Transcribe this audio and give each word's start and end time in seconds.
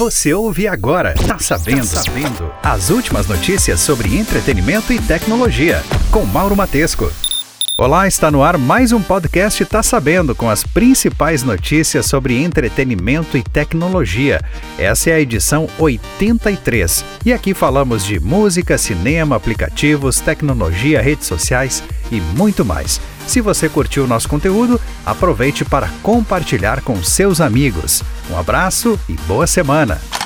Você 0.00 0.32
ouve 0.32 0.66
agora, 0.66 1.12
tá 1.12 1.38
sabendo, 1.38 1.86
tá 1.86 2.00
sabendo. 2.00 2.50
As 2.62 2.88
últimas 2.88 3.26
notícias 3.26 3.80
sobre 3.80 4.16
entretenimento 4.16 4.94
e 4.94 4.98
tecnologia, 4.98 5.82
com 6.10 6.24
Mauro 6.24 6.56
Matesco. 6.56 7.12
Olá, 7.76 8.08
está 8.08 8.30
no 8.30 8.42
ar 8.42 8.56
mais 8.56 8.92
um 8.92 9.02
podcast 9.02 9.62
Tá 9.66 9.82
Sabendo, 9.82 10.34
com 10.34 10.48
as 10.48 10.64
principais 10.64 11.42
notícias 11.42 12.06
sobre 12.06 12.42
entretenimento 12.42 13.36
e 13.36 13.42
tecnologia. 13.42 14.40
Essa 14.78 15.10
é 15.10 15.12
a 15.12 15.20
edição 15.20 15.68
83 15.78 17.04
e 17.26 17.30
aqui 17.30 17.52
falamos 17.52 18.02
de 18.02 18.18
música, 18.18 18.78
cinema, 18.78 19.36
aplicativos, 19.36 20.18
tecnologia, 20.18 21.02
redes 21.02 21.26
sociais 21.26 21.82
e 22.10 22.20
muito 22.20 22.64
mais. 22.64 23.00
Se 23.26 23.40
você 23.40 23.68
curtiu 23.68 24.04
o 24.04 24.08
nosso 24.08 24.28
conteúdo, 24.28 24.80
aproveite 25.04 25.64
para 25.64 25.88
compartilhar 26.02 26.82
com 26.82 27.02
seus 27.02 27.40
amigos. 27.40 28.02
Um 28.30 28.38
abraço 28.38 28.98
e 29.08 29.14
boa 29.26 29.46
semana! 29.46 30.19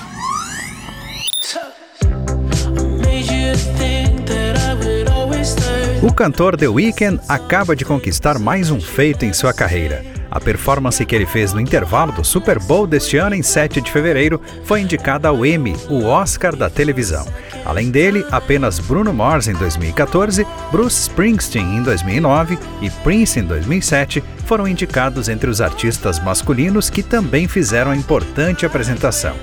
Cantor 6.15 6.57
The 6.57 6.69
Weeknd 6.69 7.21
acaba 7.29 7.75
de 7.75 7.85
conquistar 7.85 8.39
mais 8.39 8.71
um 8.71 8.81
feito 8.81 9.25
em 9.25 9.33
sua 9.33 9.53
carreira. 9.53 10.05
A 10.31 10.41
performance 10.41 11.05
que 11.05 11.15
ele 11.15 11.27
fez 11.27 11.53
no 11.53 11.61
intervalo 11.61 12.13
do 12.13 12.25
Super 12.25 12.59
Bowl 12.59 12.87
deste 12.87 13.17
ano, 13.17 13.35
em 13.35 13.43
7 13.43 13.81
de 13.81 13.91
fevereiro, 13.91 14.41
foi 14.65 14.81
indicada 14.81 15.29
ao 15.29 15.45
Emmy, 15.45 15.77
o 15.89 16.05
Oscar 16.05 16.55
da 16.55 16.71
televisão. 16.71 17.27
Além 17.65 17.91
dele, 17.91 18.25
apenas 18.31 18.79
Bruno 18.79 19.13
Mars 19.13 19.49
em 19.49 19.55
2014, 19.55 20.47
Bruce 20.71 21.03
Springsteen 21.03 21.79
em 21.79 21.83
2009 21.83 22.59
e 22.81 22.91
Prince 22.91 23.41
em 23.41 23.45
2007 23.45 24.23
foram 24.47 24.69
indicados 24.69 25.29
entre 25.29 25.51
os 25.51 25.61
artistas 25.61 26.19
masculinos 26.19 26.91
que 26.91 27.03
também 27.03 27.49
fizeram 27.49 27.91
a 27.91 27.97
importante 27.97 28.65
apresentação. 28.65 29.35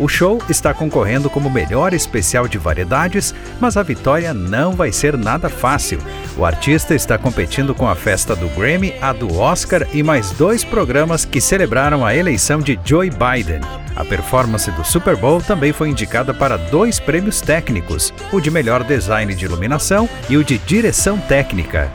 O 0.00 0.08
show 0.08 0.42
está 0.48 0.72
concorrendo 0.72 1.28
como 1.28 1.50
melhor 1.50 1.92
especial 1.92 2.48
de 2.48 2.56
variedades, 2.56 3.34
mas 3.60 3.76
a 3.76 3.82
vitória 3.82 4.32
não 4.32 4.72
vai 4.72 4.90
ser 4.90 5.14
nada 5.14 5.50
fácil. 5.50 5.98
O 6.38 6.44
artista 6.46 6.94
está 6.94 7.18
competindo 7.18 7.74
com 7.74 7.86
a 7.86 7.94
festa 7.94 8.34
do 8.34 8.48
Grammy, 8.48 8.94
a 9.02 9.12
do 9.12 9.36
Oscar 9.38 9.86
e 9.92 10.02
mais 10.02 10.30
dois 10.30 10.64
programas 10.64 11.26
que 11.26 11.38
celebraram 11.38 12.04
a 12.04 12.16
eleição 12.16 12.60
de 12.60 12.80
Joe 12.82 13.10
Biden. 13.10 13.60
A 13.96 14.04
performance 14.04 14.70
do 14.70 14.84
Super 14.84 15.16
Bowl 15.16 15.40
também 15.40 15.72
foi 15.72 15.88
indicada 15.88 16.32
para 16.32 16.56
dois 16.56 16.98
prêmios 16.98 17.40
técnicos, 17.40 18.12
o 18.32 18.40
de 18.40 18.50
melhor 18.50 18.84
design 18.84 19.34
de 19.34 19.44
iluminação 19.44 20.08
e 20.28 20.36
o 20.36 20.44
de 20.44 20.58
direção 20.58 21.18
técnica. 21.18 21.90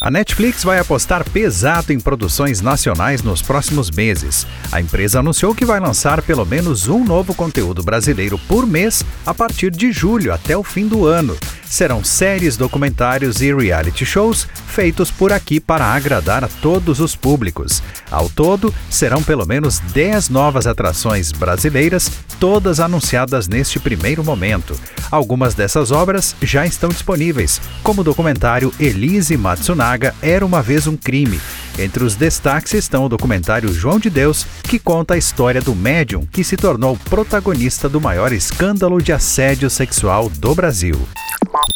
A 0.00 0.10
Netflix 0.10 0.62
vai 0.62 0.78
apostar 0.78 1.28
pesado 1.30 1.92
em 1.92 1.98
produções 1.98 2.60
nacionais 2.60 3.22
nos 3.22 3.40
próximos 3.40 3.90
meses. 3.90 4.46
A 4.70 4.80
empresa 4.80 5.20
anunciou 5.20 5.54
que 5.54 5.64
vai 5.64 5.80
lançar 5.80 6.20
pelo 6.22 6.44
menos 6.44 6.88
um 6.88 7.02
novo 7.02 7.34
conteúdo 7.34 7.82
brasileiro 7.82 8.38
por 8.46 8.66
mês 8.66 9.04
a 9.24 9.32
partir 9.32 9.70
de 9.70 9.90
julho 9.92 10.32
até 10.32 10.56
o 10.56 10.62
fim 10.62 10.86
do 10.86 11.06
ano. 11.06 11.36
Serão 11.64 12.04
séries, 12.04 12.56
documentários 12.56 13.40
e 13.40 13.52
reality 13.52 14.04
shows 14.04 14.46
feitos 14.66 15.10
por 15.10 15.32
aqui 15.32 15.58
para 15.58 15.86
agradar 15.86 16.44
a 16.44 16.48
todos 16.60 17.00
os 17.00 17.16
públicos. 17.16 17.82
Ao 18.10 18.28
todo, 18.28 18.74
serão 18.90 19.22
pelo 19.22 19.46
menos 19.46 19.78
10 19.78 20.28
novas 20.28 20.66
atrações 20.66 21.23
brasileiras, 21.32 22.10
todas 22.38 22.80
anunciadas 22.80 23.48
neste 23.48 23.78
primeiro 23.78 24.24
momento. 24.24 24.78
Algumas 25.10 25.54
dessas 25.54 25.90
obras 25.90 26.34
já 26.42 26.66
estão 26.66 26.88
disponíveis, 26.88 27.60
como 27.82 28.00
o 28.00 28.04
documentário 28.04 28.72
Elise 28.80 29.36
Matsunaga 29.36 30.14
Era 30.20 30.44
uma 30.44 30.62
Vez 30.62 30.86
um 30.86 30.96
Crime. 30.96 31.40
Entre 31.78 32.04
os 32.04 32.14
destaques 32.14 32.72
estão 32.74 33.04
o 33.04 33.08
documentário 33.08 33.72
João 33.72 33.98
de 33.98 34.08
Deus, 34.08 34.46
que 34.62 34.78
conta 34.78 35.14
a 35.14 35.18
história 35.18 35.60
do 35.60 35.74
médium 35.74 36.26
que 36.26 36.44
se 36.44 36.56
tornou 36.56 36.96
protagonista 37.08 37.88
do 37.88 38.00
maior 38.00 38.32
escândalo 38.32 39.02
de 39.02 39.12
assédio 39.12 39.68
sexual 39.68 40.28
do 40.28 40.54
Brasil. 40.54 40.96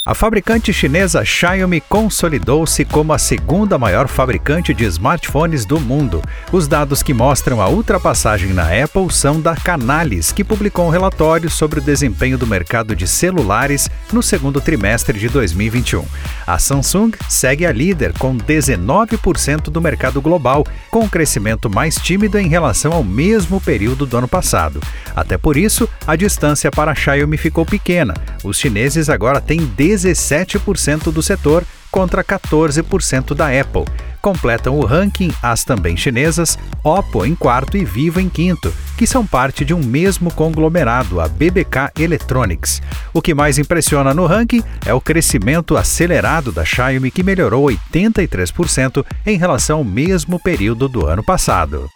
A 0.04 0.14
fabricante 0.14 0.72
chinesa 0.72 1.24
Xiaomi 1.24 1.80
consolidou-se 1.80 2.84
como 2.84 3.12
a 3.12 3.18
segunda 3.18 3.78
maior 3.78 4.08
fabricante 4.08 4.72
de 4.72 4.84
smartphones 4.84 5.64
do 5.64 5.78
mundo. 5.78 6.22
Os 6.50 6.66
dados 6.66 7.02
que 7.02 7.14
mostram 7.14 7.60
a 7.60 7.68
ultrapassagem 7.68 8.52
na 8.52 8.64
Apple 8.64 9.12
são 9.12 9.40
da 9.40 9.54
Canalys, 9.54 10.32
que 10.32 10.42
publicou 10.42 10.86
um 10.86 10.90
relatório 10.90 11.50
sobre 11.50 11.78
o 11.78 11.82
desempenho 11.82 12.38
do 12.38 12.46
mercado 12.46 12.96
de 12.96 13.06
celulares 13.06 13.88
no 14.12 14.22
segundo 14.22 14.60
trimestre 14.60 15.18
de 15.18 15.28
2021. 15.28 16.04
A 16.48 16.58
Samsung 16.58 17.10
segue 17.28 17.66
a 17.66 17.70
líder 17.70 18.14
com 18.18 18.34
19% 18.34 19.64
do 19.64 19.82
mercado 19.82 20.18
global, 20.18 20.66
com 20.90 21.00
um 21.00 21.08
crescimento 21.08 21.68
mais 21.68 21.96
tímido 21.96 22.38
em 22.38 22.48
relação 22.48 22.94
ao 22.94 23.04
mesmo 23.04 23.60
período 23.60 24.06
do 24.06 24.16
ano 24.16 24.26
passado. 24.26 24.80
Até 25.14 25.36
por 25.36 25.58
isso, 25.58 25.86
a 26.06 26.16
distância 26.16 26.70
para 26.70 26.92
a 26.92 26.94
Xiaomi 26.94 27.36
ficou 27.36 27.66
pequena. 27.66 28.14
Os 28.42 28.58
chineses 28.58 29.10
agora 29.10 29.42
têm 29.42 29.60
17% 29.60 31.12
do 31.12 31.22
setor 31.22 31.64
contra 31.90 32.24
14% 32.24 33.34
da 33.34 33.48
Apple. 33.48 33.84
Completam 34.22 34.78
o 34.78 34.86
ranking 34.86 35.30
as 35.42 35.64
também 35.64 35.98
chinesas 35.98 36.58
Oppo 36.82 37.26
em 37.26 37.34
quarto 37.34 37.76
e 37.76 37.84
Vivo 37.84 38.20
em 38.20 38.28
quinto, 38.30 38.72
que 38.98 39.06
são 39.06 39.24
parte 39.24 39.64
de 39.64 39.72
um 39.72 39.78
mesmo 39.78 40.28
conglomerado, 40.28 41.20
a 41.20 41.28
BBK 41.28 41.92
Electronics. 41.96 42.82
O 43.14 43.22
que 43.22 43.32
mais 43.32 43.56
impressiona 43.56 44.12
no 44.12 44.26
ranking 44.26 44.60
é 44.84 44.92
o 44.92 45.00
crescimento 45.00 45.76
acelerado 45.76 46.50
da 46.50 46.64
Xiaomi, 46.64 47.12
que 47.12 47.22
melhorou 47.22 47.66
83% 47.66 49.06
em 49.24 49.38
relação 49.38 49.78
ao 49.78 49.84
mesmo 49.84 50.40
período 50.40 50.88
do 50.88 51.06
ano 51.06 51.22
passado. 51.22 51.88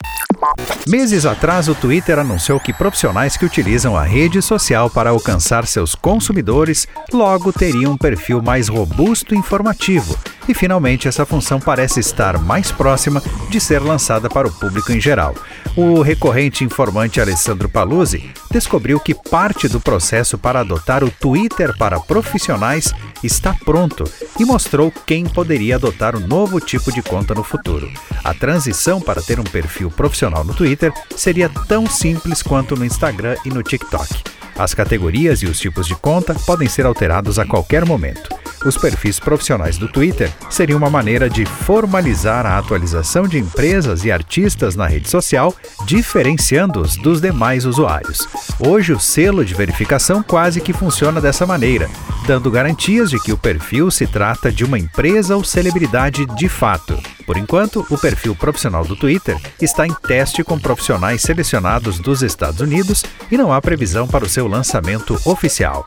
Meses 0.86 1.26
atrás, 1.26 1.68
o 1.68 1.74
Twitter 1.74 2.20
anunciou 2.20 2.60
que 2.60 2.72
profissionais 2.72 3.36
que 3.36 3.44
utilizam 3.44 3.96
a 3.96 4.04
rede 4.04 4.40
social 4.40 4.88
para 4.88 5.10
alcançar 5.10 5.66
seus 5.66 5.96
consumidores 5.96 6.86
logo 7.12 7.52
teriam 7.52 7.92
um 7.92 7.96
perfil 7.96 8.40
mais 8.40 8.69
robusto 8.69 9.34
e 9.34 9.38
informativo. 9.38 10.16
E 10.48 10.54
finalmente 10.54 11.06
essa 11.06 11.24
função 11.24 11.60
parece 11.60 12.00
estar 12.00 12.38
mais 12.38 12.72
próxima 12.72 13.22
de 13.48 13.60
ser 13.60 13.80
lançada 13.80 14.28
para 14.28 14.48
o 14.48 14.52
público 14.52 14.92
em 14.92 15.00
geral. 15.00 15.34
O 15.74 16.02
recorrente 16.02 16.64
informante 16.64 17.18
Alessandro 17.18 17.66
Paluzzi 17.66 18.30
descobriu 18.50 19.00
que 19.00 19.14
parte 19.14 19.68
do 19.68 19.80
processo 19.80 20.36
para 20.36 20.60
adotar 20.60 21.02
o 21.02 21.10
Twitter 21.10 21.74
para 21.78 21.98
profissionais 21.98 22.92
está 23.24 23.54
pronto 23.54 24.04
e 24.38 24.44
mostrou 24.44 24.92
quem 25.06 25.24
poderia 25.24 25.76
adotar 25.76 26.14
o 26.14 26.18
um 26.18 26.26
novo 26.26 26.60
tipo 26.60 26.92
de 26.92 27.00
conta 27.00 27.34
no 27.34 27.42
futuro. 27.42 27.90
A 28.22 28.34
transição 28.34 29.00
para 29.00 29.22
ter 29.22 29.40
um 29.40 29.44
perfil 29.44 29.90
profissional 29.90 30.44
no 30.44 30.52
Twitter 30.52 30.92
seria 31.16 31.48
tão 31.48 31.86
simples 31.86 32.42
quanto 32.42 32.76
no 32.76 32.84
Instagram 32.84 33.36
e 33.46 33.48
no 33.48 33.62
TikTok. 33.62 34.41
As 34.56 34.74
categorias 34.74 35.42
e 35.42 35.46
os 35.46 35.58
tipos 35.58 35.86
de 35.86 35.94
conta 35.94 36.34
podem 36.46 36.68
ser 36.68 36.86
alterados 36.86 37.38
a 37.38 37.46
qualquer 37.46 37.84
momento. 37.84 38.42
Os 38.64 38.76
perfis 38.76 39.18
profissionais 39.18 39.76
do 39.76 39.88
Twitter 39.88 40.30
seriam 40.48 40.78
uma 40.78 40.90
maneira 40.90 41.28
de 41.28 41.44
formalizar 41.44 42.46
a 42.46 42.58
atualização 42.58 43.26
de 43.26 43.38
empresas 43.38 44.04
e 44.04 44.12
artistas 44.12 44.76
na 44.76 44.86
rede 44.86 45.08
social, 45.08 45.54
diferenciando-os 45.84 46.96
dos 46.96 47.20
demais 47.20 47.64
usuários. 47.64 48.28
Hoje, 48.60 48.92
o 48.92 49.00
selo 49.00 49.44
de 49.44 49.54
verificação 49.54 50.22
quase 50.22 50.60
que 50.60 50.72
funciona 50.72 51.20
dessa 51.20 51.44
maneira, 51.44 51.90
dando 52.26 52.50
garantias 52.50 53.10
de 53.10 53.19
que 53.19 53.32
o 53.32 53.38
perfil 53.38 53.90
se 53.90 54.06
trata 54.06 54.52
de 54.52 54.64
uma 54.64 54.78
empresa 54.78 55.36
ou 55.36 55.42
celebridade 55.42 56.24
de 56.36 56.48
fato. 56.48 56.96
Por 57.26 57.36
enquanto, 57.36 57.86
o 57.88 57.98
perfil 57.98 58.34
profissional 58.34 58.84
do 58.84 58.96
Twitter 58.96 59.38
está 59.60 59.86
em 59.86 59.92
teste 59.92 60.42
com 60.42 60.58
profissionais 60.58 61.22
selecionados 61.22 61.98
dos 61.98 62.22
Estados 62.22 62.60
Unidos 62.60 63.04
e 63.30 63.36
não 63.36 63.52
há 63.52 63.60
previsão 63.60 64.06
para 64.06 64.24
o 64.24 64.28
seu 64.28 64.46
lançamento 64.46 65.18
oficial. 65.24 65.86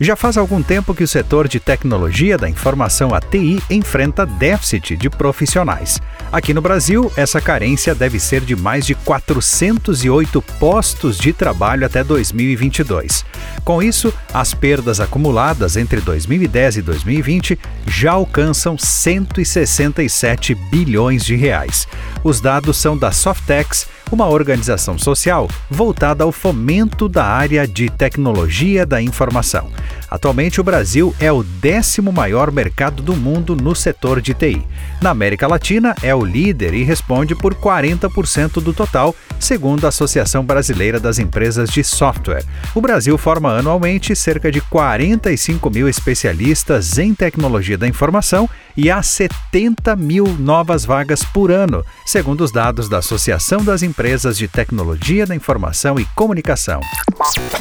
Já 0.00 0.14
faz 0.14 0.36
algum 0.36 0.62
tempo 0.62 0.94
que 0.94 1.02
o 1.02 1.08
setor 1.08 1.48
de 1.48 1.58
tecnologia 1.58 2.38
da 2.38 2.48
informação 2.48 3.14
ATI 3.14 3.62
enfrenta 3.68 4.24
déficit 4.24 4.96
de 4.96 5.10
profissionais. 5.10 6.00
Aqui 6.30 6.54
no 6.54 6.62
Brasil, 6.62 7.10
essa 7.16 7.40
carência 7.40 7.94
deve 7.94 8.20
ser 8.20 8.42
de 8.42 8.54
mais 8.54 8.86
de 8.86 8.94
408 8.94 10.40
postos 10.60 11.18
de 11.18 11.32
trabalho 11.32 11.84
até 11.84 12.04
2022. 12.04 13.24
Com 13.64 13.82
isso, 13.82 14.12
as 14.32 14.54
perdas 14.54 15.00
acumuladas 15.00 15.76
entre 15.76 16.00
2010 16.00 16.76
e 16.78 16.82
2020 16.82 17.58
já 17.86 18.12
alcançam 18.12 18.76
167 18.78 20.37
bilhões 20.54 21.24
de 21.24 21.34
reais. 21.34 21.86
Os 22.22 22.40
dados 22.40 22.76
são 22.76 22.96
da 22.96 23.12
Softex, 23.12 23.86
uma 24.10 24.26
organização 24.26 24.98
social 24.98 25.48
voltada 25.70 26.24
ao 26.24 26.32
fomento 26.32 27.08
da 27.08 27.24
área 27.24 27.66
de 27.66 27.90
tecnologia 27.90 28.86
da 28.86 29.00
informação. 29.02 29.70
Atualmente, 30.10 30.60
o 30.60 30.64
Brasil 30.64 31.14
é 31.20 31.30
o 31.30 31.42
décimo 31.42 32.10
maior 32.10 32.50
mercado 32.50 33.02
do 33.02 33.14
mundo 33.14 33.54
no 33.54 33.74
setor 33.74 34.22
de 34.22 34.32
TI. 34.32 34.66
Na 35.02 35.10
América 35.10 35.46
Latina, 35.46 35.94
é 36.02 36.14
o 36.14 36.24
líder 36.24 36.72
e 36.72 36.82
responde 36.82 37.34
por 37.34 37.54
40% 37.54 38.62
do 38.62 38.72
total, 38.72 39.14
segundo 39.38 39.84
a 39.84 39.88
Associação 39.88 40.42
Brasileira 40.42 40.98
das 40.98 41.18
Empresas 41.18 41.68
de 41.68 41.84
Software. 41.84 42.44
O 42.74 42.80
Brasil 42.80 43.18
forma 43.18 43.58
anualmente 43.58 44.16
cerca 44.16 44.50
de 44.50 44.62
45 44.62 45.68
mil 45.70 45.88
especialistas 45.88 46.98
em 46.98 47.14
tecnologia 47.14 47.76
da 47.76 47.86
informação 47.86 48.48
e 48.74 48.90
há 48.90 49.02
70 49.02 49.94
mil 49.96 50.26
novas 50.38 50.86
vagas 50.86 51.22
por 51.22 51.50
ano, 51.50 51.84
segundo 52.06 52.42
os 52.42 52.50
dados 52.50 52.88
da 52.88 52.98
Associação 52.98 53.62
das 53.62 53.82
Empresas 53.82 53.97
empresas 53.98 54.38
de 54.38 54.46
tecnologia 54.46 55.26
da 55.26 55.34
informação 55.34 55.98
e 55.98 56.04
comunicação. 56.14 56.80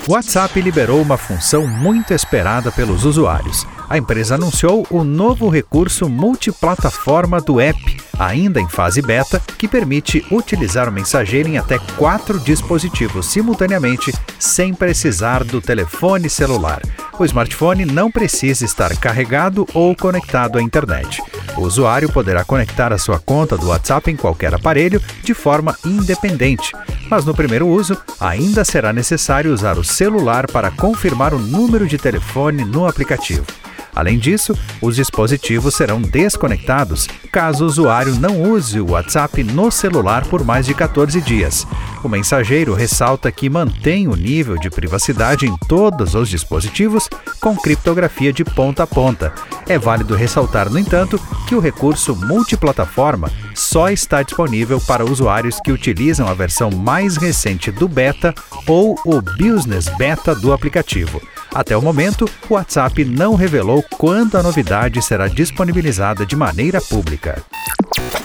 O 0.07 0.11
WhatsApp 0.11 0.61
liberou 0.61 1.01
uma 1.01 1.17
função 1.17 1.65
muito 1.65 2.13
esperada 2.13 2.71
pelos 2.71 3.05
usuários. 3.05 3.65
A 3.89 3.97
empresa 3.97 4.35
anunciou 4.35 4.85
o 4.91 5.03
novo 5.03 5.49
recurso 5.49 6.07
multiplataforma 6.07 7.41
do 7.41 7.59
app, 7.59 7.79
ainda 8.19 8.61
em 8.61 8.69
fase 8.69 9.01
beta, 9.01 9.41
que 9.57 9.67
permite 9.67 10.23
utilizar 10.31 10.87
o 10.87 10.91
mensageiro 10.91 11.49
em 11.49 11.57
até 11.57 11.79
quatro 11.97 12.39
dispositivos 12.39 13.25
simultaneamente, 13.25 14.13
sem 14.37 14.75
precisar 14.75 15.43
do 15.43 15.59
telefone 15.59 16.29
celular. 16.29 16.83
O 17.17 17.25
smartphone 17.25 17.83
não 17.83 18.11
precisa 18.11 18.63
estar 18.63 18.95
carregado 18.97 19.65
ou 19.73 19.95
conectado 19.95 20.59
à 20.59 20.61
internet. 20.61 21.19
O 21.57 21.61
usuário 21.61 22.07
poderá 22.07 22.45
conectar 22.45 22.93
a 22.93 22.99
sua 22.99 23.19
conta 23.19 23.57
do 23.57 23.69
WhatsApp 23.69 24.11
em 24.11 24.15
qualquer 24.15 24.53
aparelho 24.53 25.01
de 25.23 25.33
forma 25.33 25.75
independente, 25.83 26.71
mas 27.09 27.25
no 27.25 27.33
primeiro 27.33 27.67
uso 27.67 27.97
ainda 28.19 28.63
será 28.63 28.93
necessário 28.93 29.51
usar 29.51 29.79
o 29.79 29.83
celular 29.83 30.45
para 30.45 30.69
confirmar 30.69 31.33
o 31.33 31.39
número 31.39 31.87
de 31.87 31.97
telefone 31.97 32.63
no 32.63 32.87
aplicativo. 32.87 33.45
Além 33.97 34.19
disso, 34.19 34.55
os 34.79 34.97
dispositivos 34.97 35.73
serão 35.73 35.99
desconectados 35.99 37.07
caso 37.31 37.63
o 37.63 37.67
usuário 37.67 38.13
não 38.13 38.43
use 38.43 38.79
o 38.79 38.91
WhatsApp 38.91 39.43
no 39.43 39.71
celular 39.71 40.23
por 40.27 40.43
mais 40.43 40.67
de 40.67 40.75
14 40.75 41.19
dias. 41.19 41.65
O 42.03 42.07
mensageiro 42.07 42.75
ressalta 42.75 43.31
que 43.31 43.49
mantém 43.49 44.07
o 44.07 44.15
nível 44.15 44.55
de 44.59 44.69
privacidade 44.69 45.47
em 45.47 45.57
todos 45.67 46.13
os 46.13 46.29
dispositivos 46.29 47.09
com 47.41 47.57
criptografia 47.57 48.31
de 48.31 48.45
ponta 48.45 48.83
a 48.83 48.87
ponta. 48.87 49.33
É 49.67 49.79
válido 49.79 50.13
ressaltar, 50.13 50.69
no 50.69 50.77
entanto, 50.77 51.19
que 51.47 51.55
o 51.55 51.59
recurso 51.59 52.15
multiplataforma 52.15 53.31
só 53.55 53.89
está 53.89 54.21
disponível 54.21 54.79
para 54.79 55.03
usuários 55.03 55.59
que 55.59 55.71
utilizam 55.71 56.27
a 56.27 56.35
versão 56.35 56.69
mais 56.69 57.17
recente 57.17 57.71
do 57.71 57.87
beta 57.87 58.31
ou 58.67 58.95
o 59.03 59.19
Business 59.21 59.89
Beta 59.97 60.35
do 60.35 60.53
aplicativo. 60.53 61.19
Até 61.57 61.75
o 61.75 61.81
momento, 61.81 62.29
o 62.47 62.53
WhatsApp 62.53 63.03
não 63.03 63.33
revelou 63.33 63.83
quando 63.97 64.37
a 64.37 64.43
novidade 64.43 65.01
será 65.01 65.27
disponibilizada 65.27 66.23
de 66.23 66.35
maneira 66.35 66.79
pública. 66.79 67.41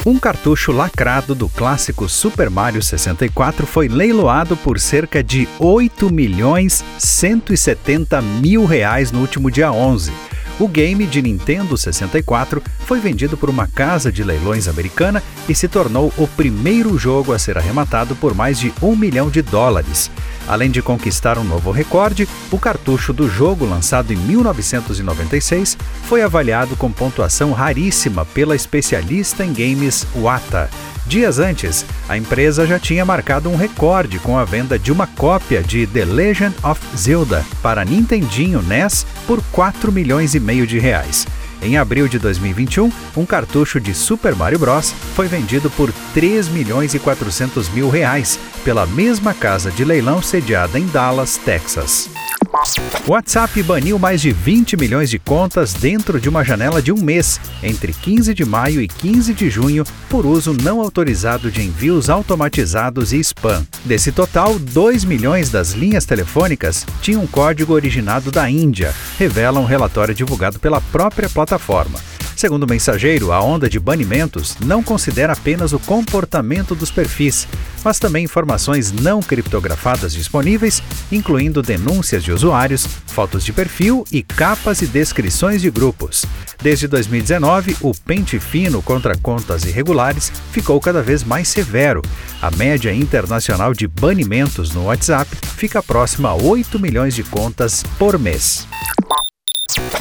Um 0.05 0.19
cartucho 0.19 0.70
lacrado 0.70 1.34
do 1.34 1.49
clássico 1.49 2.06
Super 2.11 2.50
Mario 2.50 2.82
64 2.82 3.67
foi 3.67 3.88
leiloado 3.88 4.55
por 4.55 4.79
cerca 4.79 5.25
de 5.25 5.49
8 5.58 6.12
milhões 6.12 6.84
170 6.99 8.20
mil 8.20 8.67
reais 8.67 9.11
no 9.11 9.20
último 9.20 9.50
dia 9.50 9.73
11. 9.73 10.12
O 10.61 10.69
game 10.69 11.06
de 11.06 11.23
Nintendo 11.23 11.75
64 11.75 12.62
foi 12.81 13.00
vendido 13.00 13.38
por 13.38 13.49
uma 13.49 13.67
casa 13.67 14.12
de 14.12 14.23
leilões 14.23 14.69
americana 14.69 15.23
e 15.49 15.55
se 15.55 15.69
tornou 15.69 16.12
o 16.19 16.29
primeiro 16.29 16.99
jogo 16.99 17.32
a 17.32 17.38
ser 17.38 17.56
arrematado 17.56 18.14
por 18.14 18.34
mais 18.34 18.61
de 18.61 18.75
um 18.82 18.94
milhão 18.94 19.31
de 19.31 19.40
dólares. 19.40 20.11
Além 20.53 20.71
de 20.71 20.83
conquistar 20.83 21.39
um 21.39 21.45
novo 21.45 21.71
recorde, 21.71 22.29
o 22.51 22.59
cartucho 22.59 23.11
do 23.11 23.27
jogo, 23.27 23.65
lançado 23.65 24.13
em 24.13 24.17
1996, 24.17 25.79
foi 26.05 26.21
avaliado 26.21 26.77
com 26.77 26.93
pontuação 26.93 27.53
raríssima 27.53 28.27
pela 28.27 28.55
especialista 28.55 29.47
em 29.47 29.51
games 29.51 30.07
Wata. 30.15 30.69
Dias 31.07 31.39
antes, 31.39 31.87
a 32.07 32.19
empresa 32.19 32.67
já 32.67 32.79
tinha 32.79 33.03
marcado 33.03 33.49
um 33.49 33.57
recorde 33.57 34.19
com 34.19 34.37
a 34.37 34.45
venda 34.45 34.79
de 34.79 34.93
uma 34.93 35.07
cópia 35.07 35.63
de 35.63 35.87
The 35.87 36.05
Legend 36.05 36.55
of 36.63 36.79
Zelda 36.95 37.43
para 37.63 37.83
Nintendinho 37.83 38.61
NES 38.61 39.07
por 39.27 39.43
4 39.53 39.91
milhões 39.91 40.35
e 40.35 40.41
meio 40.41 40.67
de 40.67 40.79
reais. 40.79 41.27
Em 41.62 41.76
abril 41.76 42.09
de 42.09 42.19
2021, 42.19 42.91
um 43.17 43.25
cartucho 43.25 43.81
de 43.81 43.94
Super 43.94 44.35
Mario 44.35 44.59
Bros. 44.59 44.93
foi 45.14 45.29
vendido 45.29 45.70
por 45.70 45.93
3 46.12 46.49
milhões 46.49 46.93
e 46.93 46.99
400 46.99 47.69
mil 47.69 47.88
reais 47.88 48.38
pela 48.64 48.85
mesma 48.85 49.32
casa 49.32 49.70
de 49.70 49.85
leilão 49.85 50.20
sediada 50.20 50.76
em 50.79 50.87
Dallas, 50.87 51.37
Texas. 51.37 52.11
WhatsApp 53.09 53.63
baniu 53.63 53.99
mais 53.99 54.21
de 54.21 54.31
20 54.31 54.77
milhões 54.77 55.11
de 55.11 55.19
contas 55.19 55.73
dentro 55.73 56.21
de 56.21 56.29
uma 56.29 56.45
janela 56.45 56.83
de 56.83 56.93
um 56.93 56.97
mês, 56.97 57.41
entre 57.63 57.93
15 57.93 58.35
de 58.35 58.45
maio 58.45 58.81
e 58.81 58.87
15 58.87 59.35
de 59.35 59.51
junho, 59.51 59.85
por 60.09 60.27
uso 60.27 60.55
não 60.63 60.81
autorizado 60.81 61.51
de 61.51 61.63
envios 61.63 62.11
automatizados 62.11 63.13
e 63.13 63.19
spam. 63.21 63.67
Desse 63.85 64.13
total, 64.13 64.59
2 64.59 65.05
milhões 65.05 65.51
das 65.51 65.73
linhas 65.73 66.05
telefônicas 66.05 66.87
tinham 67.01 67.23
um 67.23 67.27
código 67.27 67.73
originado 67.73 68.31
da 68.31 68.49
Índia, 68.49 68.95
revela 69.19 69.59
um 69.59 69.65
relatório 69.65 70.15
divulgado 70.15 70.59
pela 70.59 70.81
própria 70.81 71.29
plataforma. 71.29 71.99
Segundo 72.43 72.65
o 72.65 72.69
mensageiro, 72.69 73.31
a 73.31 73.41
onda 73.41 73.71
de 73.71 73.79
banimentos 73.79 74.56
não 74.59 74.83
considera 74.83 75.33
apenas 75.33 75.73
o 75.73 75.79
comportamento 75.79 76.75
dos 76.75 76.91
perfis, 76.91 77.47
mas 77.85 78.00
também 78.00 78.25
informações 78.25 78.91
não 78.91 79.23
criptografadas 79.23 80.12
disponíveis, 80.12 80.83
incluindo 81.12 81.62
denúncias 81.62 82.25
de 82.25 82.33
usuários, 82.33 82.85
fotos 83.06 83.44
de 83.44 83.53
perfil 83.53 84.05
e 84.11 84.25
capas 84.25 84.83
e 84.83 84.89
descrições 84.89 85.62
de 85.62 85.71
grupos. 85.71 86.27
Desde 86.61 86.89
2019, 86.89 87.77
o 87.81 87.94
pente 87.94 88.41
fino 88.41 88.83
contra 88.83 89.17
contas 89.17 89.65
irregulares 89.65 90.33
ficou 90.50 90.81
cada 90.81 91.00
vez 91.00 91.23
mais 91.23 91.47
severo. 91.47 92.03
A 92.43 92.50
média 92.50 92.93
internacional 92.93 93.73
de 93.73 93.87
banimentos 93.87 94.73
no 94.73 94.87
WhatsApp 94.87 95.31
fica 95.56 95.81
próxima 95.81 96.31
a 96.31 96.35
8 96.35 96.77
milhões 96.81 97.15
de 97.15 97.23
contas 97.23 97.85
por 98.00 98.19
mês. 98.19 98.67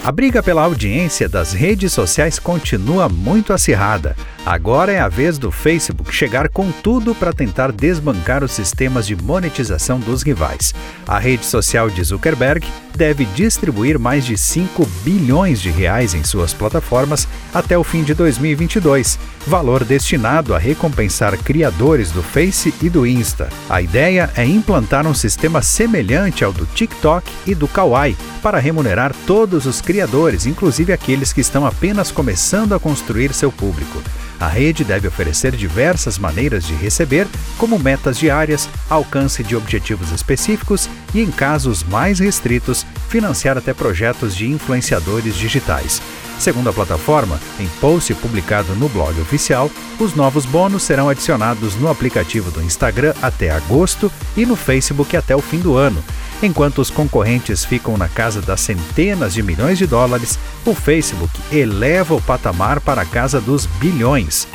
A 0.03 0.11
briga 0.11 0.41
pela 0.41 0.63
audiência 0.63 1.29
das 1.29 1.53
redes 1.53 1.93
sociais 1.93 2.39
continua 2.39 3.07
muito 3.07 3.53
acirrada. 3.53 4.15
Agora 4.43 4.91
é 4.91 4.99
a 4.99 5.07
vez 5.07 5.37
do 5.37 5.51
Facebook 5.51 6.11
chegar 6.11 6.49
com 6.49 6.71
tudo 6.71 7.13
para 7.13 7.31
tentar 7.31 7.71
desbancar 7.71 8.43
os 8.43 8.51
sistemas 8.51 9.05
de 9.05 9.15
monetização 9.15 9.99
dos 9.99 10.23
rivais. 10.23 10.73
A 11.07 11.19
rede 11.19 11.45
social 11.45 11.87
de 11.87 12.03
Zuckerberg 12.03 12.67
deve 12.95 13.25
distribuir 13.25 13.99
mais 13.99 14.25
de 14.25 14.35
5 14.35 14.83
bilhões 15.03 15.61
de 15.61 15.69
reais 15.69 16.15
em 16.15 16.23
suas 16.23 16.51
plataformas 16.51 17.27
até 17.53 17.77
o 17.77 17.83
fim 17.83 18.03
de 18.03 18.15
2022, 18.15 19.19
valor 19.45 19.83
destinado 19.83 20.53
a 20.53 20.59
recompensar 20.59 21.37
criadores 21.37 22.11
do 22.11 22.21
Face 22.21 22.73
e 22.81 22.89
do 22.89 23.05
Insta. 23.05 23.49
A 23.69 23.81
ideia 23.81 24.29
é 24.35 24.45
implantar 24.45 25.07
um 25.07 25.13
sistema 25.13 25.61
semelhante 25.61 26.43
ao 26.43 26.53
do 26.53 26.65
TikTok 26.65 27.29
e 27.45 27.55
do 27.55 27.67
Kawaii 27.67 28.17
para 28.41 28.59
remunerar 28.59 29.13
todos 29.25 29.65
os 29.65 29.81
criadores, 29.81 30.45
inclusive 30.45 30.93
aqueles 30.93 31.33
que 31.33 31.41
estão 31.41 31.65
apenas 31.65 32.11
começando 32.11 32.73
a 32.73 32.79
construir 32.79 33.33
seu 33.33 33.51
público. 33.51 34.01
A 34.39 34.47
rede 34.47 34.83
deve 34.83 35.07
oferecer 35.07 35.55
diversas 35.55 36.17
maneiras 36.17 36.65
de 36.65 36.73
receber, 36.73 37.27
como 37.59 37.77
metas 37.77 38.17
diárias, 38.17 38.67
alcance 38.89 39.43
de 39.43 39.55
objetivos 39.55 40.11
específicos 40.11 40.89
e, 41.13 41.21
em 41.21 41.29
casos 41.29 41.83
mais 41.83 42.17
restritos, 42.17 42.83
financiar 43.07 43.55
até 43.55 43.71
projetos 43.71 44.35
de 44.35 44.49
influenciadores 44.49 45.35
digitais. 45.35 46.01
Segundo 46.41 46.71
a 46.71 46.73
plataforma, 46.73 47.39
em 47.59 47.67
post 47.79 48.15
publicado 48.15 48.73
no 48.73 48.89
blog 48.89 49.21
oficial, 49.21 49.69
os 49.99 50.15
novos 50.15 50.43
bônus 50.43 50.81
serão 50.81 51.07
adicionados 51.07 51.75
no 51.75 51.87
aplicativo 51.87 52.49
do 52.49 52.63
Instagram 52.63 53.13
até 53.21 53.51
agosto 53.51 54.11
e 54.35 54.43
no 54.43 54.55
Facebook 54.55 55.15
até 55.15 55.35
o 55.35 55.39
fim 55.39 55.59
do 55.59 55.77
ano. 55.77 56.03
Enquanto 56.41 56.79
os 56.79 56.89
concorrentes 56.89 57.63
ficam 57.63 57.95
na 57.95 58.09
casa 58.09 58.41
das 58.41 58.59
centenas 58.59 59.35
de 59.35 59.43
milhões 59.43 59.77
de 59.77 59.85
dólares, 59.85 60.39
o 60.65 60.73
Facebook 60.73 61.31
eleva 61.51 62.15
o 62.15 62.21
patamar 62.21 62.79
para 62.79 63.03
a 63.03 63.05
casa 63.05 63.39
dos 63.39 63.67
bilhões. 63.67 64.47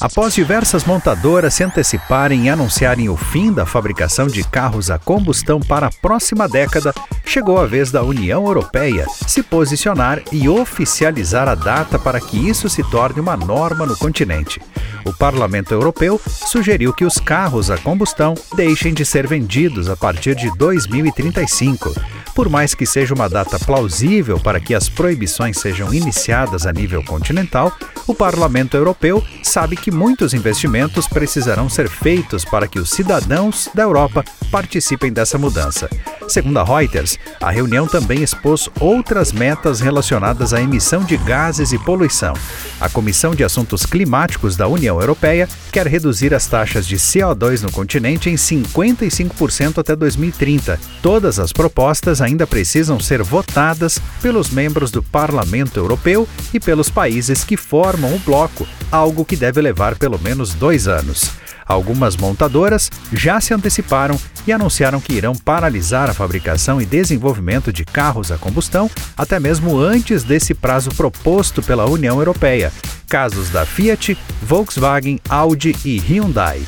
Após 0.00 0.34
diversas 0.34 0.84
montadoras 0.84 1.54
se 1.54 1.62
anteciparem 1.62 2.46
e 2.46 2.48
anunciarem 2.48 3.08
o 3.08 3.16
fim 3.16 3.52
da 3.52 3.66
fabricação 3.66 4.26
de 4.26 4.42
carros 4.42 4.90
a 4.90 4.98
combustão 4.98 5.60
para 5.60 5.86
a 5.86 5.90
próxima 5.90 6.48
década, 6.48 6.92
chegou 7.24 7.58
a 7.58 7.66
vez 7.66 7.92
da 7.92 8.02
União 8.02 8.44
Europeia 8.46 9.06
se 9.26 9.42
posicionar 9.42 10.20
e 10.32 10.48
oficializar 10.48 11.48
a 11.48 11.54
data 11.54 11.98
para 11.98 12.20
que 12.20 12.48
isso 12.48 12.68
se 12.68 12.82
torne 12.90 13.20
uma 13.20 13.36
norma 13.36 13.86
no 13.86 13.96
continente. 13.96 14.60
O 15.04 15.12
Parlamento 15.12 15.72
Europeu 15.72 16.20
sugeriu 16.26 16.92
que 16.92 17.04
os 17.04 17.18
carros 17.18 17.70
a 17.70 17.78
combustão 17.78 18.34
deixem 18.54 18.92
de 18.92 19.04
ser 19.04 19.26
vendidos 19.26 19.88
a 19.88 19.96
partir 19.96 20.34
de 20.34 20.50
2035. 20.56 21.94
Por 22.40 22.48
mais 22.48 22.72
que 22.74 22.86
seja 22.86 23.12
uma 23.12 23.28
data 23.28 23.58
plausível 23.58 24.40
para 24.40 24.58
que 24.58 24.74
as 24.74 24.88
proibições 24.88 25.58
sejam 25.58 25.92
iniciadas 25.92 26.64
a 26.64 26.72
nível 26.72 27.04
continental, 27.04 27.70
o 28.06 28.14
Parlamento 28.14 28.78
Europeu 28.78 29.22
sabe 29.42 29.76
que 29.76 29.90
muitos 29.90 30.32
investimentos 30.32 31.06
precisarão 31.06 31.68
ser 31.68 31.90
feitos 31.90 32.42
para 32.42 32.66
que 32.66 32.78
os 32.78 32.88
cidadãos 32.88 33.68
da 33.74 33.82
Europa 33.82 34.24
participem 34.50 35.12
dessa 35.12 35.36
mudança. 35.36 35.90
Segundo 36.30 36.58
a 36.58 36.62
Reuters, 36.62 37.18
a 37.40 37.50
reunião 37.50 37.88
também 37.88 38.22
expôs 38.22 38.68
outras 38.78 39.32
metas 39.32 39.80
relacionadas 39.80 40.54
à 40.54 40.62
emissão 40.62 41.02
de 41.02 41.16
gases 41.16 41.72
e 41.72 41.78
poluição. 41.78 42.34
A 42.80 42.88
Comissão 42.88 43.34
de 43.34 43.42
Assuntos 43.42 43.84
Climáticos 43.84 44.54
da 44.54 44.68
União 44.68 45.00
Europeia 45.00 45.48
quer 45.72 45.88
reduzir 45.88 46.32
as 46.32 46.46
taxas 46.46 46.86
de 46.86 46.96
CO2 46.96 47.62
no 47.62 47.72
continente 47.72 48.30
em 48.30 48.36
55% 48.36 49.78
até 49.78 49.96
2030. 49.96 50.78
Todas 51.02 51.40
as 51.40 51.52
propostas 51.52 52.22
ainda 52.22 52.46
precisam 52.46 53.00
ser 53.00 53.24
votadas 53.24 54.00
pelos 54.22 54.50
membros 54.50 54.92
do 54.92 55.02
Parlamento 55.02 55.80
Europeu 55.80 56.28
e 56.54 56.60
pelos 56.60 56.88
países 56.88 57.42
que 57.42 57.56
formam 57.56 58.14
o 58.14 58.20
bloco, 58.20 58.68
algo 58.92 59.24
que 59.24 59.34
deve 59.34 59.60
levar 59.60 59.96
pelo 59.96 60.18
menos 60.20 60.54
dois 60.54 60.86
anos. 60.86 61.32
Algumas 61.70 62.16
montadoras 62.16 62.90
já 63.12 63.40
se 63.40 63.54
anteciparam 63.54 64.18
e 64.44 64.52
anunciaram 64.52 65.00
que 65.00 65.12
irão 65.12 65.36
paralisar 65.36 66.10
a 66.10 66.12
fabricação 66.12 66.82
e 66.82 66.84
desenvolvimento 66.84 67.72
de 67.72 67.84
carros 67.84 68.32
a 68.32 68.36
combustão 68.36 68.90
até 69.16 69.38
mesmo 69.38 69.78
antes 69.78 70.24
desse 70.24 70.52
prazo 70.52 70.90
proposto 70.90 71.62
pela 71.62 71.88
União 71.88 72.18
Europeia. 72.18 72.72
Casos 73.08 73.50
da 73.50 73.64
Fiat, 73.64 74.18
Volkswagen, 74.42 75.20
Audi 75.28 75.76
e 75.84 75.96
Hyundai. 75.98 76.66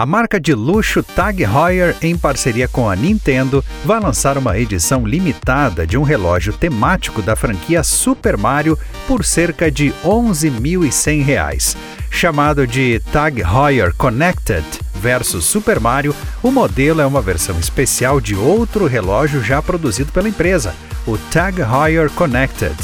A 0.00 0.06
marca 0.06 0.40
de 0.40 0.54
luxo 0.54 1.02
Tag 1.02 1.42
Heuer, 1.42 1.94
em 2.00 2.16
parceria 2.16 2.66
com 2.66 2.88
a 2.88 2.96
Nintendo, 2.96 3.62
vai 3.84 4.00
lançar 4.00 4.38
uma 4.38 4.58
edição 4.58 5.06
limitada 5.06 5.86
de 5.86 5.98
um 5.98 6.02
relógio 6.02 6.54
temático 6.54 7.20
da 7.20 7.36
franquia 7.36 7.82
Super 7.82 8.38
Mario 8.38 8.78
por 9.06 9.22
cerca 9.22 9.70
de 9.70 9.88
R$ 9.88 9.94
11.100. 10.04 11.76
Chamado 12.10 12.66
de 12.66 12.98
Tag 13.12 13.42
Heuer 13.42 13.94
Connected 13.94 14.64
versus 14.94 15.44
Super 15.44 15.78
Mario, 15.78 16.16
o 16.42 16.50
modelo 16.50 17.02
é 17.02 17.06
uma 17.06 17.20
versão 17.20 17.60
especial 17.60 18.22
de 18.22 18.34
outro 18.34 18.86
relógio 18.86 19.44
já 19.44 19.60
produzido 19.60 20.12
pela 20.12 20.30
empresa, 20.30 20.74
o 21.06 21.18
Tag 21.30 21.60
Heuer 21.60 22.08
Connected. 22.12 22.74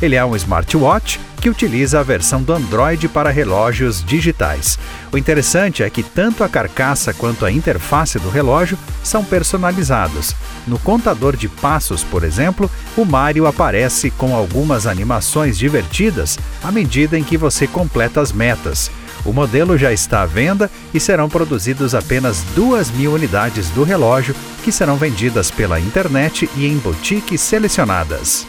Ele 0.00 0.16
é 0.16 0.24
um 0.24 0.34
smartwatch 0.34 1.20
que 1.42 1.50
utiliza 1.50 1.98
a 1.98 2.04
versão 2.04 2.40
do 2.40 2.52
Android 2.52 3.08
para 3.08 3.28
relógios 3.28 4.04
digitais. 4.04 4.78
O 5.10 5.18
interessante 5.18 5.82
é 5.82 5.90
que 5.90 6.00
tanto 6.00 6.44
a 6.44 6.48
carcaça 6.48 7.12
quanto 7.12 7.44
a 7.44 7.50
interface 7.50 8.16
do 8.20 8.30
relógio 8.30 8.78
são 9.02 9.24
personalizados. 9.24 10.36
No 10.68 10.78
contador 10.78 11.36
de 11.36 11.48
passos, 11.48 12.04
por 12.04 12.22
exemplo, 12.22 12.70
o 12.96 13.04
Mario 13.04 13.48
aparece 13.48 14.08
com 14.12 14.36
algumas 14.36 14.86
animações 14.86 15.58
divertidas 15.58 16.38
à 16.62 16.70
medida 16.70 17.18
em 17.18 17.24
que 17.24 17.36
você 17.36 17.66
completa 17.66 18.20
as 18.20 18.30
metas. 18.30 18.88
O 19.24 19.32
modelo 19.32 19.76
já 19.76 19.92
está 19.92 20.22
à 20.22 20.26
venda 20.26 20.70
e 20.94 21.00
serão 21.00 21.28
produzidos 21.28 21.92
apenas 21.92 22.42
2 22.54 22.92
mil 22.92 23.14
unidades 23.14 23.68
do 23.70 23.82
relógio, 23.82 24.34
que 24.62 24.70
serão 24.70 24.96
vendidas 24.96 25.50
pela 25.50 25.80
internet 25.80 26.48
e 26.56 26.66
em 26.66 26.78
boutiques 26.78 27.40
selecionadas. 27.40 28.46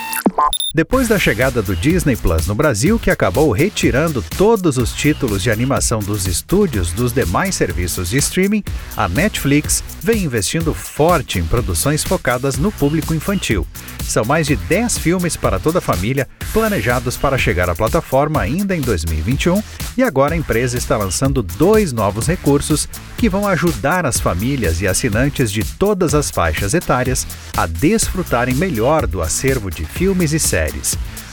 Depois 0.76 1.08
da 1.08 1.20
chegada 1.20 1.62
do 1.62 1.76
Disney 1.76 2.16
Plus 2.16 2.48
no 2.48 2.56
Brasil, 2.56 2.98
que 2.98 3.12
acabou 3.12 3.52
retirando 3.52 4.24
todos 4.36 4.80
os 4.80 4.92
títulos 4.92 5.44
de 5.44 5.52
animação 5.52 6.00
dos 6.00 6.26
estúdios 6.26 6.92
dos 6.92 7.14
demais 7.14 7.54
serviços 7.54 8.10
de 8.10 8.18
streaming, 8.18 8.64
a 8.98 9.08
Netflix 9.08 9.84
vem 10.02 10.24
investindo 10.24 10.74
forte 10.74 11.38
em 11.38 11.46
produções 11.46 12.04
focadas 12.04 12.58
no 12.58 12.72
público 12.72 13.14
infantil. 13.14 13.68
São 14.02 14.26
mais 14.26 14.48
de 14.48 14.56
10 14.56 14.98
filmes 14.98 15.38
para 15.38 15.60
toda 15.60 15.78
a 15.78 15.82
família, 15.82 16.28
planejados 16.52 17.18
para 17.18 17.38
chegar 17.38 17.70
à 17.70 17.76
plataforma 17.76 18.42
ainda 18.42 18.76
em 18.76 18.82
2021, 18.82 19.62
e 19.96 20.02
agora 20.02 20.34
a 20.34 20.38
empresa 20.38 20.76
está 20.76 20.98
lançando 20.98 21.44
dois 21.44 21.94
novos 21.94 22.26
recursos 22.26 22.90
que 23.16 23.30
vão 23.30 23.48
ajudar 23.48 24.08
as 24.08 24.20
famílias 24.20 24.82
e 24.82 24.88
assinantes 24.88 25.52
de 25.52 25.64
todas 25.64 26.16
as 26.16 26.32
faixas 26.32 26.74
etárias 26.74 27.28
a 27.56 27.68
desfrutarem 27.68 28.56
melhor 28.56 29.06
do 29.06 29.22
acervo 29.22 29.70
de 29.70 29.86
filmes 29.86 30.34
e 30.34 30.40
séries. 30.40 30.63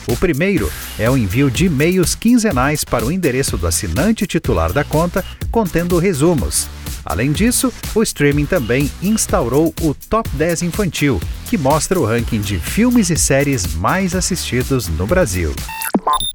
O 0.07 0.17
primeiro 0.17 0.71
é 0.97 1.09
o 1.09 1.15
envio 1.15 1.49
de 1.49 1.65
e-mails 1.65 2.15
quinzenais 2.15 2.83
para 2.83 3.05
o 3.05 3.11
endereço 3.11 3.57
do 3.57 3.67
assinante 3.67 4.27
titular 4.27 4.73
da 4.73 4.83
conta, 4.83 5.23
contendo 5.51 5.97
resumos. 5.97 6.67
Além 7.05 7.31
disso, 7.31 7.73
o 7.95 8.03
streaming 8.03 8.45
também 8.45 8.91
instaurou 9.01 9.73
o 9.81 9.93
Top 9.93 10.29
10 10.33 10.63
Infantil, 10.63 11.19
que 11.49 11.57
mostra 11.57 11.99
o 11.99 12.05
ranking 12.05 12.41
de 12.41 12.59
filmes 12.59 13.09
e 13.09 13.17
séries 13.17 13.73
mais 13.75 14.15
assistidos 14.15 14.87
no 14.87 15.07
Brasil. 15.07 15.53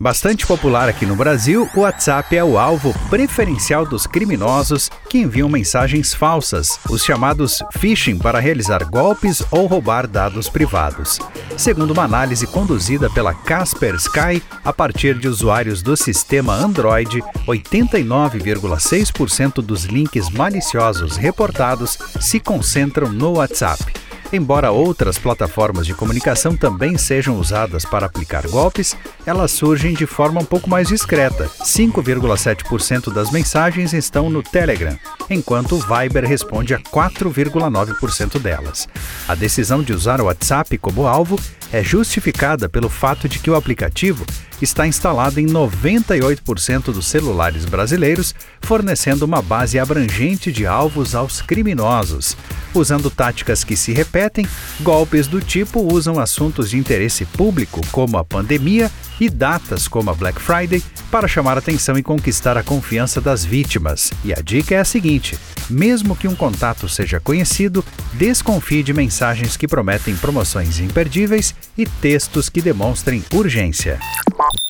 Bastante 0.00 0.46
popular 0.46 0.88
aqui 0.88 1.04
no 1.06 1.16
Brasil, 1.16 1.68
o 1.74 1.80
WhatsApp 1.80 2.36
é 2.36 2.44
o 2.44 2.56
alvo 2.58 2.94
preferencial 3.08 3.86
dos 3.86 4.06
criminosos 4.06 4.90
que 5.08 5.18
enviam 5.18 5.48
mensagens 5.48 6.14
falsas, 6.14 6.78
os 6.88 7.02
chamados 7.02 7.60
phishing, 7.78 8.18
para 8.18 8.38
realizar 8.38 8.84
golpes 8.84 9.42
ou 9.50 9.66
roubar 9.66 10.06
dados 10.06 10.48
privados. 10.48 11.18
Segundo 11.56 11.92
uma 11.92 12.04
análise 12.04 12.46
conduzida 12.46 13.10
pela 13.10 13.34
Kaspersky, 13.34 14.40
a 14.64 14.72
partir 14.72 15.18
de 15.18 15.26
usuários 15.28 15.82
do 15.82 15.96
sistema 15.96 16.54
Android, 16.54 17.20
89,6% 17.46 19.62
dos 19.62 19.84
links 19.84 20.28
maliciosos 20.28 21.16
reportados 21.16 21.98
se 22.20 22.38
concentram 22.38 23.10
no 23.12 23.38
WhatsApp. 23.38 23.95
Embora 24.32 24.72
outras 24.72 25.18
plataformas 25.18 25.86
de 25.86 25.94
comunicação 25.94 26.56
também 26.56 26.98
sejam 26.98 27.38
usadas 27.38 27.84
para 27.84 28.06
aplicar 28.06 28.46
golpes, 28.48 28.96
elas 29.24 29.52
surgem 29.52 29.94
de 29.94 30.04
forma 30.04 30.40
um 30.40 30.44
pouco 30.44 30.68
mais 30.68 30.88
discreta. 30.88 31.48
5,7% 31.62 33.12
das 33.12 33.30
mensagens 33.30 33.92
estão 33.92 34.28
no 34.28 34.42
Telegram, 34.42 34.98
enquanto 35.30 35.76
o 35.76 35.80
Viber 35.80 36.24
responde 36.24 36.74
a 36.74 36.80
4,9% 36.80 38.40
delas. 38.40 38.88
A 39.28 39.34
decisão 39.34 39.82
de 39.82 39.92
usar 39.92 40.20
o 40.20 40.24
WhatsApp 40.24 40.76
como 40.78 41.06
alvo 41.06 41.38
é 41.72 41.82
justificada 41.82 42.68
pelo 42.68 42.88
fato 42.88 43.28
de 43.28 43.38
que 43.38 43.50
o 43.50 43.54
aplicativo 43.54 44.26
está 44.60 44.86
instalado 44.86 45.40
em 45.40 45.46
98% 45.46 46.84
dos 46.92 47.06
celulares 47.06 47.64
brasileiros, 47.64 48.34
fornecendo 48.60 49.24
uma 49.24 49.42
base 49.42 49.78
abrangente 49.78 50.50
de 50.50 50.66
alvos 50.66 51.14
aos 51.14 51.42
criminosos. 51.42 52.36
Usando 52.74 53.10
táticas 53.10 53.64
que 53.64 53.76
se 53.76 53.92
repetem, 53.92 54.46
golpes 54.80 55.26
do 55.26 55.40
tipo 55.40 55.80
usam 55.80 56.18
assuntos 56.18 56.70
de 56.70 56.78
interesse 56.78 57.24
público, 57.24 57.80
como 57.90 58.18
a 58.18 58.24
pandemia, 58.24 58.90
e 59.20 59.28
datas 59.28 59.88
como 59.88 60.10
a 60.10 60.14
Black 60.14 60.40
Friday, 60.40 60.82
para 61.10 61.28
chamar 61.28 61.56
atenção 61.56 61.96
e 61.98 62.02
conquistar 62.02 62.56
a 62.56 62.62
confiança 62.62 63.20
das 63.20 63.44
vítimas. 63.44 64.12
E 64.24 64.32
a 64.32 64.36
dica 64.36 64.74
é 64.74 64.78
a 64.78 64.84
seguinte: 64.84 65.38
mesmo 65.70 66.16
que 66.16 66.28
um 66.28 66.34
contato 66.34 66.88
seja 66.88 67.20
conhecido, 67.20 67.84
desconfie 68.14 68.82
de 68.82 68.92
mensagens 68.92 69.56
que 69.56 69.68
prometem 69.68 70.16
promoções 70.16 70.80
imperdíveis 70.80 71.54
e 71.76 71.86
textos 71.86 72.48
que 72.48 72.60
demonstrem 72.60 73.24
urgência. 73.32 73.98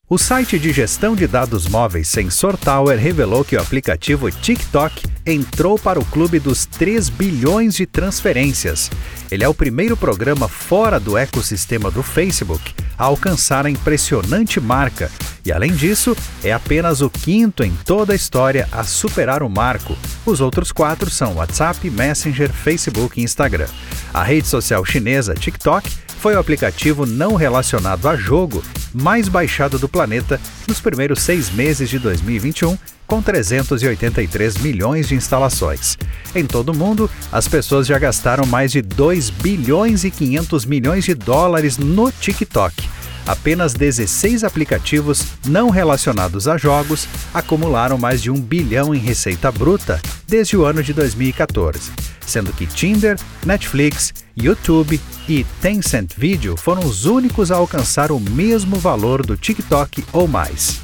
O 0.08 0.18
site 0.18 0.56
de 0.56 0.72
gestão 0.72 1.16
de 1.16 1.26
dados 1.26 1.66
móveis 1.66 2.06
Sensor 2.06 2.56
Tower 2.56 2.96
revelou 2.96 3.44
que 3.44 3.56
o 3.56 3.60
aplicativo 3.60 4.30
TikTok 4.30 5.02
entrou 5.26 5.76
para 5.76 5.98
o 5.98 6.04
clube 6.04 6.38
dos 6.38 6.64
3 6.64 7.08
bilhões 7.08 7.75
de 7.75 7.86
transferências. 7.86 8.88
Ele 9.32 9.42
é 9.42 9.48
o 9.48 9.54
primeiro 9.54 9.96
programa 9.96 10.46
fora 10.46 11.00
do 11.00 11.18
ecossistema 11.18 11.90
do 11.90 12.04
Facebook 12.04 12.72
a 12.96 13.02
alcançar 13.02 13.66
a 13.66 13.70
impressionante 13.70 14.60
marca 14.60 15.10
e, 15.44 15.50
além 15.50 15.72
disso, 15.75 16.16
é 16.44 16.52
apenas 16.52 17.00
o 17.00 17.10
quinto 17.10 17.64
em 17.64 17.76
toda 17.84 18.12
a 18.12 18.16
história 18.16 18.68
a 18.70 18.84
superar 18.84 19.42
o 19.42 19.50
marco. 19.50 19.98
Os 20.25 20.40
outros 20.40 20.70
quatro 20.70 21.10
são 21.10 21.34
WhatsApp, 21.34 21.90
Messenger, 21.90 22.52
Facebook 22.52 23.20
e 23.20 23.25
Instagram. 23.25 23.66
A 24.14 24.22
rede 24.22 24.46
social 24.46 24.84
chinesa 24.84 25.34
TikTok 25.34 26.06
foi 26.20 26.35
o 26.35 26.38
aplicativo 26.38 27.06
não 27.06 27.35
relacionado 27.35 28.08
a 28.08 28.16
jogo 28.16 28.62
mais 28.92 29.28
baixado 29.28 29.78
do 29.78 29.88
planeta 29.88 30.40
nos 30.66 30.80
primeiros 30.80 31.20
seis 31.20 31.50
meses 31.50 31.90
de 31.90 31.99
2021, 31.99 32.76
com 33.06 33.23
383 33.23 34.56
milhões 34.58 35.08
de 35.08 35.14
instalações. 35.14 35.96
Em 36.35 36.44
todo 36.44 36.70
o 36.70 36.76
mundo, 36.76 37.11
as 37.30 37.46
pessoas 37.46 37.87
já 37.87 37.99
gastaram 37.99 38.46
mais 38.46 38.73
de 38.73 38.82
2 38.82 39.30
bilhões 39.30 40.02
e 40.04 40.11
500 40.11 40.64
milhões 40.64 41.04
de 41.04 41.14
dólares 41.14 41.78
no 41.78 42.11
TikTok. 42.11 42.95
Apenas 43.26 43.75
16 43.75 44.45
aplicativos 44.45 45.25
não 45.45 45.68
relacionados 45.68 46.47
a 46.47 46.56
jogos 46.56 47.09
acumularam 47.35 47.99
mais 47.99 48.23
de 48.23 48.30
um 48.30 48.40
bilhão 48.40 48.95
em 48.95 48.99
receita 48.99 49.50
bruta 49.50 50.00
desde 50.28 50.56
o 50.56 50.64
ano 50.64 50.83
de 50.83 50.92
2014, 50.92 51.90
sendo 52.25 52.52
que 52.52 52.66
Tinder, 52.66 53.18
Netflix, 53.45 54.14
YouTube 54.37 55.00
e 55.28 55.45
Tencent 55.61 56.12
Video 56.16 56.56
foram 56.56 56.85
os 56.85 57.04
únicos 57.04 57.50
a 57.50 57.56
alcançar 57.56 58.12
o 58.12 58.21
mesmo 58.21 58.76
valor 58.76 59.26
do 59.26 59.37
TikTok 59.37 60.04
ou 60.12 60.28
mais. 60.28 60.80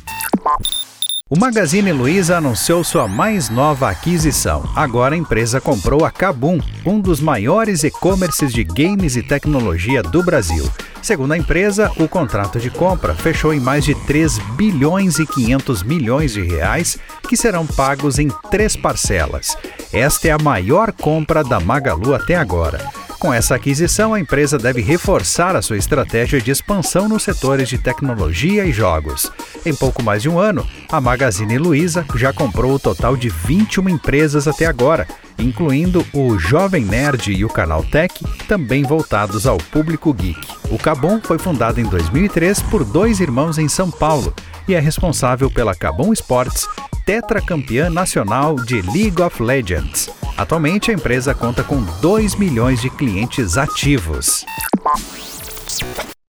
O 1.34 1.40
Magazine 1.40 1.90
Luiza 1.92 2.36
anunciou 2.36 2.84
sua 2.84 3.08
mais 3.08 3.48
nova 3.48 3.88
aquisição. 3.88 4.70
Agora 4.76 5.14
a 5.14 5.18
empresa 5.18 5.62
comprou 5.62 6.04
a 6.04 6.10
Kabum, 6.10 6.60
um 6.84 7.00
dos 7.00 7.22
maiores 7.22 7.84
e-commerces 7.84 8.52
de 8.52 8.62
games 8.62 9.16
e 9.16 9.22
tecnologia 9.22 10.02
do 10.02 10.22
Brasil. 10.22 10.70
Segundo 11.00 11.32
a 11.32 11.38
empresa, 11.38 11.90
o 11.96 12.06
contrato 12.06 12.60
de 12.60 12.68
compra 12.68 13.14
fechou 13.14 13.54
em 13.54 13.60
mais 13.60 13.82
de 13.82 13.94
3 13.94 14.36
bilhões 14.56 15.18
e 15.18 15.26
500 15.26 15.82
milhões 15.82 16.34
de 16.34 16.42
reais, 16.42 16.98
que 17.26 17.34
serão 17.34 17.66
pagos 17.66 18.18
em 18.18 18.28
três 18.50 18.76
parcelas. 18.76 19.56
Esta 19.90 20.28
é 20.28 20.32
a 20.32 20.38
maior 20.38 20.92
compra 20.92 21.42
da 21.42 21.58
Magalu 21.58 22.14
até 22.14 22.34
agora. 22.34 22.78
Com 23.22 23.32
essa 23.32 23.54
aquisição, 23.54 24.12
a 24.12 24.18
empresa 24.18 24.58
deve 24.58 24.80
reforçar 24.80 25.54
a 25.54 25.62
sua 25.62 25.76
estratégia 25.76 26.40
de 26.40 26.50
expansão 26.50 27.08
nos 27.08 27.22
setores 27.22 27.68
de 27.68 27.78
tecnologia 27.78 28.64
e 28.64 28.72
jogos. 28.72 29.30
Em 29.64 29.72
pouco 29.72 30.02
mais 30.02 30.22
de 30.22 30.28
um 30.28 30.40
ano, 30.40 30.66
a 30.90 31.00
Magazine 31.00 31.56
Luiza 31.56 32.04
já 32.16 32.32
comprou 32.32 32.74
o 32.74 32.80
total 32.80 33.16
de 33.16 33.28
21 33.28 33.90
empresas 33.90 34.48
até 34.48 34.66
agora 34.66 35.06
incluindo 35.38 36.04
o 36.12 36.36
Jovem 36.36 36.84
Nerd 36.84 37.32
e 37.32 37.44
o 37.44 37.48
Canal 37.48 37.84
Tech, 37.84 38.12
também 38.48 38.82
voltados 38.82 39.46
ao 39.46 39.56
público 39.56 40.12
geek. 40.12 40.40
O 40.68 40.76
Cabum 40.76 41.20
foi 41.22 41.38
fundado 41.38 41.80
em 41.80 41.84
2003 41.84 42.60
por 42.62 42.84
dois 42.84 43.20
irmãos 43.20 43.56
em 43.56 43.68
São 43.68 43.88
Paulo 43.88 44.34
e 44.66 44.74
é 44.74 44.80
responsável 44.80 45.48
pela 45.48 45.76
Cabum 45.76 46.12
Sports, 46.12 46.66
tetracampeã 47.06 47.88
nacional 47.88 48.56
de 48.56 48.82
League 48.82 49.22
of 49.22 49.40
Legends. 49.40 50.10
Atualmente, 50.36 50.90
a 50.90 50.94
empresa 50.94 51.34
conta 51.34 51.62
com 51.62 51.82
2 52.00 52.34
milhões 52.36 52.80
de 52.80 52.90
clientes 52.90 53.56
ativos. 53.56 54.44